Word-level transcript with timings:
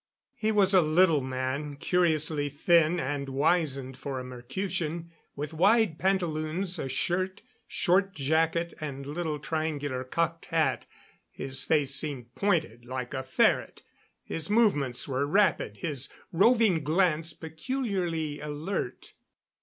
He 0.33 0.51
was 0.51 0.73
a 0.73 0.81
little 0.81 1.21
man, 1.21 1.75
curiously 1.75 2.49
thin 2.49 2.99
and 2.99 3.29
wizened 3.29 3.97
for 3.99 4.17
a 4.19 4.23
Mercutian, 4.23 5.11
with 5.35 5.53
wide 5.53 5.99
pantaloons, 5.99 6.79
a 6.79 6.89
shirt, 6.89 7.43
short 7.67 8.15
jacket 8.15 8.73
and 8.81 9.05
little 9.05 9.37
triangular 9.37 10.03
cocked 10.03 10.45
hat. 10.45 10.87
His 11.29 11.63
face 11.65 11.93
seemed 11.93 12.33
pointed, 12.33 12.83
like 12.83 13.13
a 13.13 13.21
ferret. 13.21 13.83
His 14.23 14.49
movements 14.49 15.07
were 15.07 15.27
rapid, 15.27 15.77
his 15.77 16.09
roving 16.31 16.83
glance 16.83 17.33
peculiarly 17.33 18.39
alert. 18.39 19.13